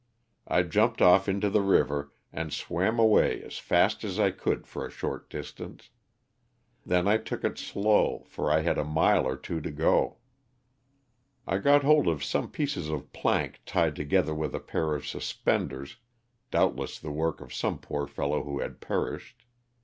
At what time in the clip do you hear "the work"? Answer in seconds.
16.97-17.39